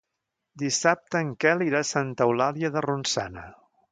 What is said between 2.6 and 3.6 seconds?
de Ronçana.